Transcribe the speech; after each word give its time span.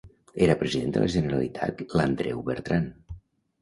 Era 0.45 0.55
President 0.61 0.95
de 0.95 1.03
la 1.05 1.11
Generalitat 1.17 1.87
l'Andreu 2.01 2.45
Bertran. 2.53 2.95